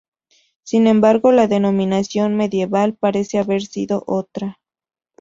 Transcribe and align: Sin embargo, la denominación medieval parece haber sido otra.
Sin 0.63 0.87
embargo, 0.87 1.31
la 1.31 1.45
denominación 1.45 2.35
medieval 2.35 2.95
parece 2.95 3.37
haber 3.37 3.61
sido 3.61 4.03
otra. 4.07 4.59